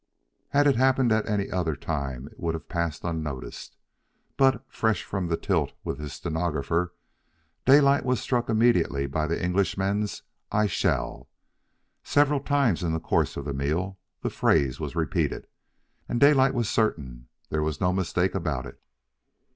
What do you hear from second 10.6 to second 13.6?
shall. Several times, in the course of the